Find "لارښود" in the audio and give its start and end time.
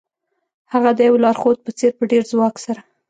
1.23-1.57